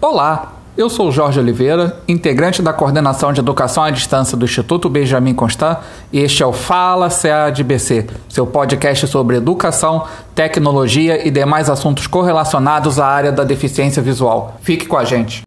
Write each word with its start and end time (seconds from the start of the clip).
Olá, 0.00 0.52
eu 0.76 0.88
sou 0.88 1.10
Jorge 1.10 1.40
Oliveira, 1.40 2.00
integrante 2.06 2.62
da 2.62 2.72
coordenação 2.72 3.32
de 3.32 3.40
educação 3.40 3.82
à 3.82 3.90
distância 3.90 4.36
do 4.36 4.44
Instituto 4.44 4.88
Benjamin 4.88 5.34
Constant, 5.34 5.78
e 6.12 6.20
este 6.20 6.40
é 6.40 6.46
o 6.46 6.52
Fala 6.52 7.08
CADBC, 7.10 8.06
seu 8.28 8.46
podcast 8.46 9.08
sobre 9.08 9.36
educação, 9.36 10.06
tecnologia 10.36 11.26
e 11.26 11.32
demais 11.32 11.68
assuntos 11.68 12.06
correlacionados 12.06 13.00
à 13.00 13.06
área 13.08 13.32
da 13.32 13.42
deficiência 13.42 14.00
visual. 14.00 14.56
Fique 14.62 14.86
com 14.86 14.96
a 14.96 15.04
gente. 15.04 15.42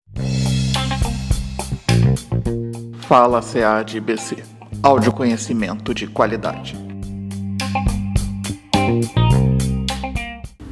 Fala 3.08 3.42
CADBC, 3.42 4.44
áudio 4.84 5.14
conhecimento 5.14 5.94
de 5.94 6.08
qualidade. 6.08 6.91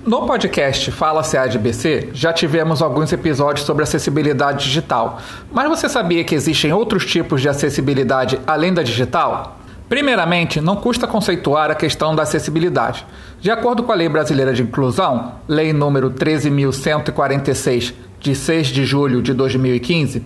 No 0.10 0.26
podcast 0.26 0.90
Fala 0.90 1.22
CADBC, 1.22 2.10
já 2.14 2.34
tivemos 2.34 2.82
alguns 2.82 3.14
episódios 3.14 3.64
sobre 3.64 3.84
acessibilidade 3.84 4.66
digital, 4.66 5.20
mas 5.52 5.70
você 5.70 5.88
sabia 5.88 6.24
que 6.24 6.34
existem 6.34 6.74
outros 6.74 7.06
tipos 7.06 7.44
de 7.44 7.48
acessibilidade 7.48 8.42
além 8.48 8.74
da 8.74 8.82
digital? 8.82 9.60
Primeiramente, 9.88 10.60
não 10.60 10.78
custa 10.78 11.06
conceituar 11.06 11.70
a 11.70 11.76
questão 11.76 12.16
da 12.16 12.24
acessibilidade. 12.24 13.06
De 13.40 13.52
acordo 13.52 13.84
com 13.84 13.92
a 13.92 13.96
Lei 13.96 14.10
Brasileira 14.10 14.52
de 14.52 14.64
Inclusão, 14.64 15.34
Lei 15.48 15.72
número 15.72 16.10
13.146, 16.10 17.94
de 18.20 18.34
6 18.34 18.68
de 18.70 18.86
julho 18.86 19.22
de 19.22 19.32
2015, 19.32 20.26